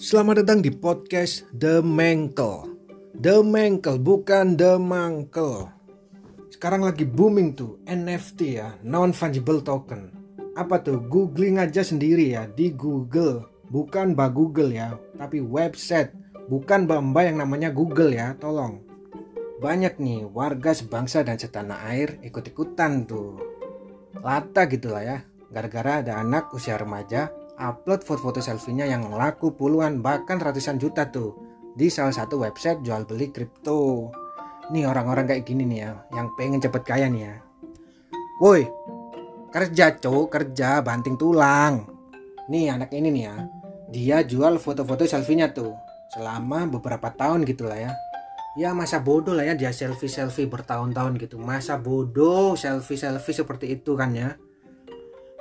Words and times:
Selamat 0.00 0.40
datang 0.40 0.64
di 0.64 0.72
podcast 0.72 1.44
The 1.52 1.84
Mangkel. 1.84 2.72
The 3.20 3.44
Mangkel 3.44 4.00
bukan 4.00 4.56
The 4.56 4.80
Mangkel. 4.80 5.68
Sekarang 6.48 6.88
lagi 6.88 7.04
booming 7.04 7.52
tuh 7.52 7.76
NFT 7.84 8.40
ya, 8.56 8.80
non 8.80 9.12
fungible 9.12 9.60
token. 9.60 10.08
Apa 10.56 10.80
tuh? 10.80 11.04
Googling 11.04 11.60
aja 11.60 11.84
sendiri 11.84 12.32
ya 12.32 12.48
di 12.48 12.72
Google. 12.72 13.44
Bukan 13.68 14.16
mbak 14.16 14.32
Google 14.32 14.72
ya, 14.72 14.96
tapi 15.20 15.44
website. 15.44 16.16
Bukan 16.48 16.88
mbak 16.88 17.20
yang 17.20 17.36
namanya 17.36 17.68
Google 17.68 18.16
ya, 18.16 18.32
tolong. 18.40 18.80
Banyak 19.60 20.00
nih 20.00 20.24
warga 20.32 20.72
sebangsa 20.72 21.28
dan 21.28 21.36
setanah 21.36 21.76
air 21.92 22.16
ikut-ikutan 22.24 23.04
tuh. 23.04 23.36
Lata 24.24 24.64
gitulah 24.64 25.04
ya, 25.04 25.18
gara-gara 25.52 26.00
ada 26.00 26.24
anak 26.24 26.56
usia 26.56 26.80
remaja 26.80 27.36
upload 27.60 28.00
foto-foto 28.02 28.40
selfie-nya 28.40 28.88
yang 28.88 29.12
laku 29.12 29.52
puluhan 29.52 30.00
bahkan 30.00 30.40
ratusan 30.40 30.80
juta 30.80 31.12
tuh 31.12 31.36
di 31.76 31.92
salah 31.92 32.10
satu 32.10 32.40
website 32.40 32.80
jual 32.80 33.04
beli 33.04 33.28
kripto. 33.30 34.08
Nih 34.72 34.88
orang-orang 34.88 35.28
kayak 35.28 35.44
gini 35.44 35.68
nih 35.68 35.78
ya, 35.84 35.92
yang 36.16 36.32
pengen 36.34 36.58
cepet 36.58 36.82
kaya 36.82 37.06
nih 37.12 37.28
ya. 37.28 37.34
Woi, 38.40 38.64
kerja 39.52 40.00
cowok 40.00 40.26
kerja 40.32 40.80
banting 40.80 41.20
tulang. 41.20 41.84
Nih 42.48 42.72
anak 42.72 42.90
ini 42.96 43.12
nih 43.12 43.24
ya, 43.28 43.36
dia 43.92 44.16
jual 44.24 44.56
foto-foto 44.56 45.04
selfie-nya 45.04 45.52
tuh 45.52 45.76
selama 46.16 46.66
beberapa 46.66 47.12
tahun 47.14 47.46
gitu 47.46 47.68
lah 47.68 47.78
ya. 47.78 47.92
Ya 48.58 48.74
masa 48.74 48.98
bodoh 48.98 49.30
lah 49.30 49.46
ya 49.46 49.54
dia 49.54 49.70
selfie-selfie 49.70 50.50
bertahun-tahun 50.50 51.22
gitu. 51.22 51.38
Masa 51.38 51.78
bodoh 51.78 52.58
selfie-selfie 52.58 53.36
seperti 53.46 53.78
itu 53.78 53.94
kan 53.94 54.10
ya 54.10 54.34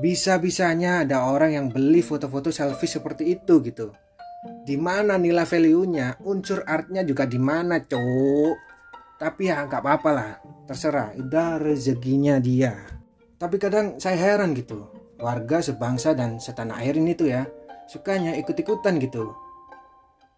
bisa-bisanya 0.00 1.04
ada 1.04 1.24
orang 1.28 1.56
yang 1.56 1.66
beli 1.72 2.04
foto-foto 2.04 2.52
selfie 2.52 2.88
seperti 2.88 3.36
itu 3.36 3.60
gitu. 3.64 3.92
Di 4.62 4.78
mana 4.78 5.18
nilai 5.18 5.48
value-nya, 5.48 6.22
unsur 6.22 6.62
artnya 6.68 7.02
juga 7.02 7.26
di 7.26 7.40
mana, 7.40 7.82
cowok. 7.82 8.56
Tapi 9.16 9.48
ya 9.48 9.64
nggak 9.64 9.80
apa-apa 9.80 10.10
lah, 10.12 10.30
terserah, 10.68 11.16
udah 11.16 11.56
rezekinya 11.56 12.36
dia. 12.36 12.76
Tapi 13.40 13.56
kadang 13.56 13.96
saya 13.96 14.16
heran 14.16 14.52
gitu, 14.52 14.86
warga 15.16 15.64
sebangsa 15.64 16.12
dan 16.12 16.36
setanah 16.36 16.84
air 16.84 17.00
ini 17.00 17.16
tuh 17.16 17.32
ya, 17.32 17.48
sukanya 17.88 18.36
ikut-ikutan 18.36 19.00
gitu. 19.00 19.32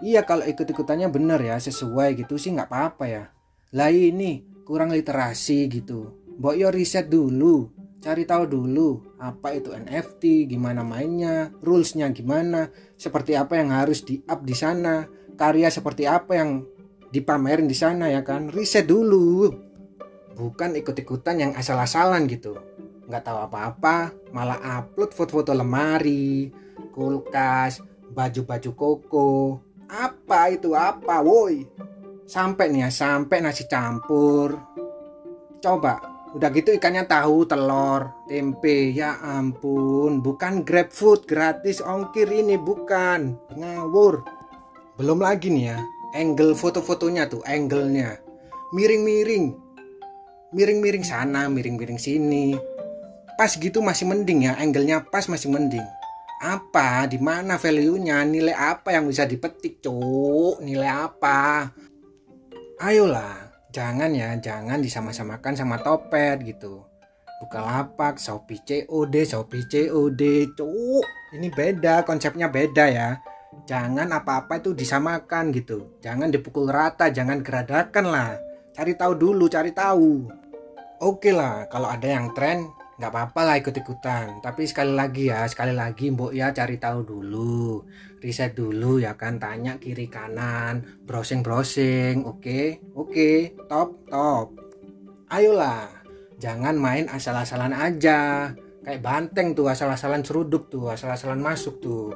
Iya 0.00 0.24
kalau 0.24 0.46
ikut-ikutannya 0.46 1.10
bener 1.12 1.42
ya, 1.42 1.58
sesuai 1.58 2.16
gitu 2.24 2.38
sih 2.40 2.54
nggak 2.54 2.70
apa-apa 2.70 3.04
ya. 3.10 3.24
Lah 3.76 3.90
ini 3.90 4.46
kurang 4.64 4.94
literasi 4.94 5.66
gitu. 5.66 6.14
Mbok 6.40 6.54
yo 6.56 6.68
riset 6.72 7.10
dulu, 7.12 7.68
cari 8.00 8.24
tahu 8.24 8.48
dulu 8.48 9.20
apa 9.20 9.52
itu 9.52 9.76
NFT, 9.76 10.48
gimana 10.48 10.80
mainnya, 10.80 11.52
rulesnya 11.60 12.08
gimana, 12.10 12.72
seperti 12.96 13.36
apa 13.36 13.60
yang 13.60 13.76
harus 13.76 14.00
di 14.02 14.24
up 14.24 14.40
di 14.40 14.56
sana, 14.56 15.04
karya 15.36 15.68
seperti 15.68 16.08
apa 16.08 16.32
yang 16.32 16.64
dipamerin 17.12 17.68
di 17.68 17.76
sana 17.76 18.08
ya 18.08 18.24
kan, 18.24 18.48
riset 18.48 18.88
dulu, 18.88 19.52
bukan 20.32 20.80
ikut-ikutan 20.80 21.36
yang 21.36 21.52
asal-asalan 21.52 22.24
gitu, 22.24 22.56
nggak 23.04 23.20
tahu 23.20 23.38
apa-apa, 23.44 24.16
malah 24.32 24.56
upload 24.80 25.12
foto-foto 25.12 25.52
lemari, 25.52 26.48
kulkas, 26.96 27.84
baju-baju 28.16 28.70
koko, 28.72 29.60
apa 29.92 30.56
itu 30.56 30.72
apa, 30.72 31.20
woi, 31.20 31.68
sampai 32.24 32.72
nih 32.72 32.88
ya, 32.88 32.90
sampai 32.90 33.44
nasi 33.44 33.68
campur, 33.68 34.56
coba 35.60 36.19
Udah 36.30 36.46
gitu 36.54 36.70
ikannya 36.70 37.10
tahu, 37.10 37.42
telur, 37.42 38.14
tempe. 38.30 38.94
Ya 38.94 39.18
ampun, 39.18 40.22
bukan 40.22 40.62
grab 40.62 40.94
food 40.94 41.26
gratis 41.26 41.82
ongkir 41.82 42.30
ini 42.30 42.54
bukan. 42.54 43.34
Ngawur. 43.58 44.22
Belum 44.94 45.18
lagi 45.18 45.50
nih 45.50 45.74
ya, 45.74 45.78
angle 46.14 46.54
foto-fotonya 46.54 47.26
tuh, 47.26 47.42
angle-nya. 47.42 48.22
Miring-miring. 48.70 49.58
Miring-miring 50.54 51.02
sana, 51.02 51.50
miring-miring 51.50 51.98
sini. 51.98 52.54
Pas 53.34 53.50
gitu 53.56 53.82
masih 53.82 54.06
mending 54.06 54.46
ya, 54.46 54.54
angle-nya 54.60 55.02
pas 55.10 55.26
masih 55.26 55.50
mending. 55.50 55.82
Apa, 56.40 57.10
di 57.10 57.18
mana 57.18 57.58
value-nya, 57.58 58.22
nilai 58.22 58.54
apa 58.54 58.94
yang 58.94 59.10
bisa 59.10 59.26
dipetik, 59.26 59.82
cuk? 59.82 60.62
Nilai 60.62 60.88
apa? 60.88 61.68
Ayolah, 62.80 63.49
jangan 63.70 64.10
ya 64.14 64.34
jangan 64.38 64.78
disama-samakan 64.82 65.54
sama 65.54 65.78
topet 65.82 66.42
gitu 66.46 66.90
Bukalapak, 67.40 68.20
Shopee 68.20 68.60
COD, 68.60 69.24
Shopee 69.24 69.64
COD, 69.64 70.52
cuk. 70.52 71.04
Ini 71.32 71.48
beda, 71.48 72.04
konsepnya 72.04 72.52
beda 72.52 72.84
ya. 72.92 73.16
Jangan 73.64 74.12
apa-apa 74.12 74.60
itu 74.60 74.76
disamakan 74.76 75.48
gitu. 75.56 75.96
Jangan 76.04 76.28
dipukul 76.28 76.68
rata, 76.68 77.08
jangan 77.08 77.40
geradakan 77.40 78.12
lah. 78.12 78.36
Cari 78.76 78.92
tahu 78.92 79.16
dulu, 79.16 79.48
cari 79.48 79.72
tahu. 79.72 80.28
Oke 81.00 81.32
lah, 81.32 81.64
kalau 81.72 81.88
ada 81.88 82.04
yang 82.04 82.28
tren, 82.36 82.68
nggak 83.00 83.16
apa-apa 83.16 83.40
lah 83.48 83.56
ikut-ikutan. 83.56 84.44
Tapi 84.44 84.68
sekali 84.68 84.92
lagi 84.92 85.32
ya 85.32 85.48
sekali 85.48 85.72
lagi 85.72 86.12
mbok 86.12 86.36
ya 86.36 86.52
cari 86.52 86.76
tahu 86.76 87.00
dulu. 87.00 87.80
Riset 88.20 88.52
dulu 88.52 89.00
ya 89.00 89.16
kan 89.16 89.40
tanya 89.40 89.80
kiri 89.80 90.12
kanan 90.12 90.84
browsing 91.08 91.40
browsing 91.40 92.28
oke? 92.28 92.44
Okay? 92.44 92.76
oke 92.92 93.08
okay. 93.08 93.36
top 93.72 93.96
top. 94.12 94.52
Ayolah 95.32 95.88
jangan 96.36 96.76
main 96.76 97.08
asal-asalan 97.08 97.72
aja. 97.72 98.52
Kayak 98.84 99.00
banteng 99.00 99.56
tuh 99.56 99.72
asal-asalan 99.72 100.20
seruduk 100.20 100.68
tuh 100.68 100.92
asal-asalan 100.92 101.40
masuk 101.40 101.80
tuh. 101.80 102.12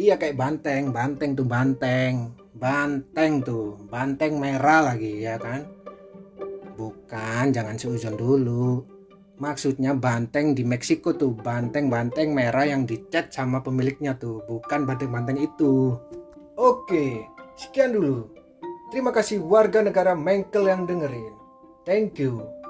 Iya 0.00 0.16
kayak 0.16 0.40
banteng 0.40 0.96
banteng 0.96 1.36
tuh 1.36 1.44
banteng. 1.44 2.32
Banteng 2.56 3.44
tuh 3.44 3.76
banteng 3.92 4.40
merah 4.40 4.80
lagi 4.80 5.28
ya 5.28 5.36
kan? 5.36 5.68
Bukan 6.72 7.52
jangan 7.52 7.76
seuzon 7.76 8.16
dulu 8.16 9.01
maksudnya 9.40 9.96
banteng 9.96 10.52
di 10.52 10.64
Meksiko 10.64 11.16
tuh 11.16 11.32
banteng-banteng 11.36 12.32
merah 12.32 12.68
yang 12.68 12.84
dicat 12.84 13.32
sama 13.32 13.60
pemiliknya 13.64 14.16
tuh 14.16 14.44
bukan 14.44 14.84
banteng-banteng 14.84 15.40
itu. 15.40 15.96
Oke 16.56 17.26
sekian 17.56 17.96
dulu. 17.96 18.28
Terima 18.92 19.08
kasih 19.08 19.40
warga 19.40 19.80
negara 19.80 20.12
Mengkel 20.12 20.68
yang 20.68 20.84
dengerin. 20.84 21.32
Thank 21.82 22.20
you 22.20 22.61